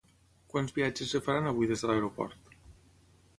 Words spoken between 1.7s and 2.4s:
des de l'aeroport?